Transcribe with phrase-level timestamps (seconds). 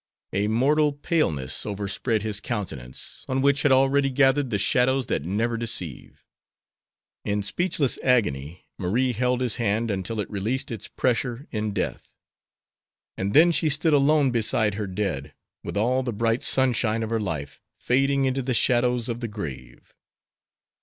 [0.33, 5.57] A mortal paleness overspread his countenance, on which had already gathered the shadows that never
[5.57, 6.25] deceive.
[7.23, 12.09] In speechless agony Marie held his hand until it released its pressure in death,
[13.15, 17.19] and then she stood alone beside her dead, with all the bright sunshine of her
[17.21, 19.93] life fading into the shadows of the grave.